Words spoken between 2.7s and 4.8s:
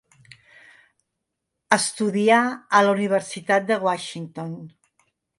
a la Universitat de Washington.